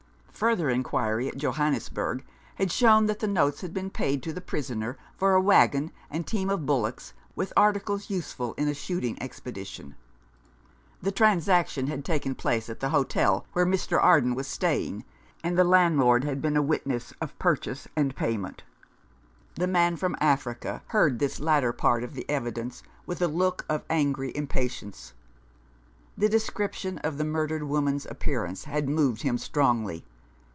Further 0.41 0.71
inquiry 0.71 1.27
at 1.27 1.37
Johannesburg 1.37 2.23
had 2.55 2.71
shown 2.71 3.05
that 3.05 3.19
the 3.19 3.27
notes 3.27 3.61
had 3.61 3.75
been 3.75 3.91
paid 3.91 4.23
to 4.23 4.33
the 4.33 4.41
prisoner 4.41 4.97
for 5.15 5.35
a 5.35 5.39
waggon 5.41 5.91
and 6.09 6.25
team 6.25 6.49
of 6.49 6.65
bullocks, 6.65 7.13
with 7.35 7.53
articles 7.55 8.09
useful 8.09 8.55
in 8.55 8.67
a 8.67 8.73
shooting 8.73 9.21
expedition. 9.21 9.93
The 10.99 11.11
transaction 11.11 11.85
had 11.85 12.03
taken 12.03 12.33
place 12.33 12.71
at 12.71 12.79
the 12.79 12.89
hotel 12.89 13.45
where 13.53 13.67
Mr. 13.67 14.03
Arden 14.03 14.33
was 14.33 14.47
staying, 14.47 15.05
and 15.43 15.59
the 15.59 15.61
142 15.61 15.61
At 15.61 15.61
Bow 15.61 15.69
Street. 15.69 15.77
landlord 15.77 16.23
had 16.23 16.41
been 16.53 16.57
a 16.57 16.67
witness 16.67 17.13
of 17.21 17.37
purchase 17.37 17.87
and 17.95 18.15
payment. 18.15 18.63
The 19.53 19.67
man 19.67 19.95
from 19.95 20.15
Africa 20.19 20.81
heard 20.87 21.19
this 21.19 21.39
latter 21.39 21.71
part 21.71 22.03
of 22.03 22.15
the 22.15 22.27
evidence 22.27 22.81
with 23.05 23.21
a 23.21 23.27
look 23.27 23.63
of 23.69 23.85
angry 23.91 24.35
impatience. 24.35 25.13
The 26.17 26.27
description 26.29 26.97
of 26.99 27.19
the 27.19 27.25
murdered 27.25 27.61
woman's 27.61 28.07
appear 28.07 28.43
ance 28.43 28.63
had 28.63 28.89
moved 28.89 29.21
him 29.21 29.37
strongly. 29.37 30.03